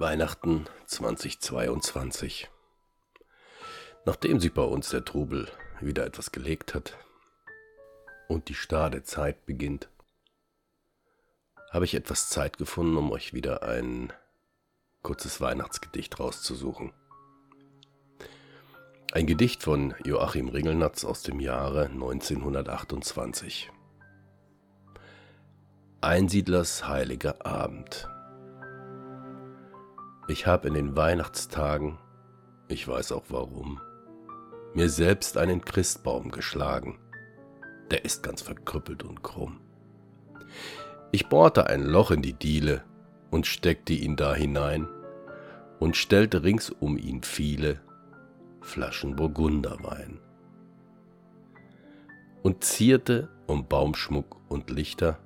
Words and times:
Weihnachten 0.00 0.64
2022. 0.86 2.48
Nachdem 4.06 4.40
sich 4.40 4.54
bei 4.54 4.62
uns 4.62 4.88
der 4.88 5.04
Trubel 5.04 5.46
wieder 5.78 6.06
etwas 6.06 6.32
gelegt 6.32 6.74
hat 6.74 6.96
und 8.26 8.48
die 8.48 8.54
stade 8.54 9.02
Zeit 9.02 9.44
beginnt, 9.44 9.90
habe 11.70 11.84
ich 11.84 11.94
etwas 11.94 12.30
Zeit 12.30 12.56
gefunden, 12.56 12.96
um 12.96 13.12
euch 13.12 13.34
wieder 13.34 13.62
ein 13.62 14.10
kurzes 15.02 15.42
Weihnachtsgedicht 15.42 16.18
rauszusuchen. 16.18 16.94
Ein 19.12 19.26
Gedicht 19.26 19.62
von 19.62 19.94
Joachim 20.02 20.48
Ringelnatz 20.48 21.04
aus 21.04 21.24
dem 21.24 21.40
Jahre 21.40 21.88
1928. 21.88 23.70
Einsiedlers 26.00 26.88
heiliger 26.88 27.44
Abend. 27.44 28.08
Ich 30.30 30.46
habe 30.46 30.68
in 30.68 30.74
den 30.74 30.94
Weihnachtstagen, 30.94 31.98
ich 32.68 32.86
weiß 32.86 33.10
auch 33.10 33.24
warum, 33.30 33.80
mir 34.74 34.88
selbst 34.88 35.36
einen 35.36 35.60
Christbaum 35.60 36.30
geschlagen. 36.30 37.00
Der 37.90 38.04
ist 38.04 38.22
ganz 38.22 38.40
verkrüppelt 38.40 39.02
und 39.02 39.24
krumm. 39.24 39.58
Ich 41.10 41.28
bohrte 41.28 41.66
ein 41.66 41.82
Loch 41.82 42.12
in 42.12 42.22
die 42.22 42.34
Diele 42.34 42.84
und 43.32 43.48
steckte 43.48 43.92
ihn 43.92 44.14
da 44.14 44.32
hinein 44.32 44.86
und 45.80 45.96
stellte 45.96 46.44
rings 46.44 46.70
um 46.70 46.96
ihn 46.96 47.24
viele 47.24 47.80
Flaschen 48.60 49.16
Burgunderwein 49.16 50.20
und 52.44 52.62
zierte 52.62 53.30
um 53.48 53.66
Baumschmuck 53.66 54.36
und 54.48 54.70
Lichter 54.70 55.18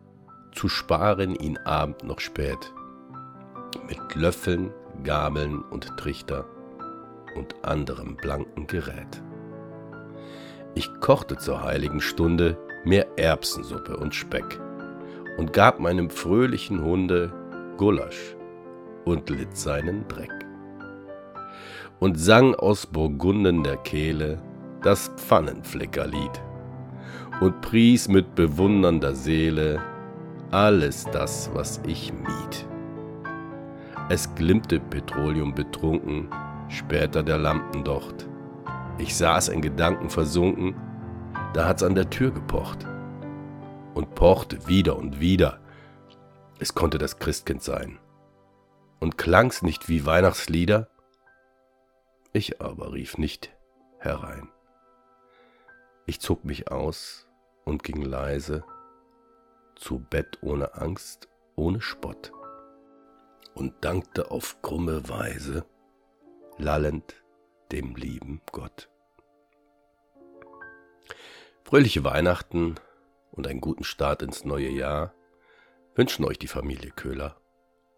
zu 0.52 0.70
sparen 0.70 1.34
ihn 1.34 1.58
Abend 1.58 2.04
noch 2.04 2.20
spät 2.20 2.72
mit 3.86 4.14
Löffeln, 4.14 4.72
Gabeln 5.02 5.62
und 5.62 5.96
Trichter 5.96 6.44
und 7.36 7.64
anderem 7.64 8.16
blanken 8.16 8.66
Gerät. 8.66 9.22
Ich 10.74 10.88
kochte 11.00 11.36
zur 11.36 11.62
heiligen 11.62 12.00
Stunde 12.00 12.56
mehr 12.84 13.06
Erbsensuppe 13.18 13.96
und 13.96 14.14
Speck 14.14 14.60
und 15.38 15.52
gab 15.52 15.80
meinem 15.80 16.10
fröhlichen 16.10 16.82
Hunde 16.82 17.32
Gulasch 17.76 18.36
und 19.04 19.30
litt 19.30 19.56
seinen 19.56 20.06
Dreck 20.08 20.32
und 22.00 22.18
sang 22.18 22.54
aus 22.54 22.86
Burgunden 22.86 23.62
der 23.62 23.76
Kehle 23.78 24.40
das 24.82 25.10
Pfannenflickerlied 25.16 26.42
und 27.40 27.60
pries 27.62 28.08
mit 28.08 28.34
bewundernder 28.34 29.14
Seele 29.14 29.80
alles 30.50 31.04
das, 31.12 31.50
was 31.54 31.80
ich 31.86 32.12
mied. 32.12 32.73
Es 34.10 34.34
glimmte 34.34 34.80
Petroleum 34.80 35.54
betrunken, 35.54 36.28
später 36.68 37.22
der 37.22 37.38
Lampendocht. 37.38 38.28
Ich 38.98 39.16
saß 39.16 39.48
in 39.48 39.62
Gedanken 39.62 40.10
versunken, 40.10 40.76
da 41.54 41.66
hat's 41.66 41.82
an 41.82 41.94
der 41.94 42.10
Tür 42.10 42.30
gepocht. 42.30 42.86
Und 43.94 44.14
pochte 44.14 44.68
wieder 44.68 44.98
und 44.98 45.20
wieder. 45.20 45.58
Es 46.58 46.74
konnte 46.74 46.98
das 46.98 47.18
Christkind 47.18 47.62
sein. 47.62 47.98
Und 49.00 49.16
klang's 49.16 49.62
nicht 49.62 49.88
wie 49.88 50.04
Weihnachtslieder? 50.04 50.90
Ich 52.34 52.60
aber 52.60 52.92
rief 52.92 53.16
nicht 53.16 53.56
herein. 53.98 54.50
Ich 56.04 56.20
zog 56.20 56.44
mich 56.44 56.70
aus 56.70 57.26
und 57.64 57.82
ging 57.82 58.02
leise 58.02 58.64
zu 59.76 59.98
Bett 59.98 60.40
ohne 60.42 60.74
Angst, 60.74 61.28
ohne 61.56 61.80
Spott 61.80 62.32
und 63.54 63.84
dankte 63.84 64.30
auf 64.30 64.62
krumme 64.62 65.08
Weise, 65.08 65.64
lallend 66.58 67.22
dem 67.72 67.96
lieben 67.96 68.40
Gott. 68.52 68.88
Fröhliche 71.64 72.04
Weihnachten 72.04 72.76
und 73.32 73.46
einen 73.46 73.60
guten 73.60 73.84
Start 73.84 74.22
ins 74.22 74.44
neue 74.44 74.68
Jahr 74.68 75.14
wünschen 75.94 76.24
euch 76.24 76.38
die 76.38 76.48
Familie 76.48 76.90
Köhler 76.90 77.36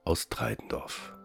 aus 0.04 0.28
Treidendorf. 0.28 1.16